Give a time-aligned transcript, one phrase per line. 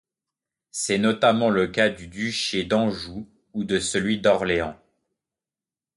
[0.71, 4.75] C'est notamment le cas du duché d'Anjou ou de celui d'Orléans.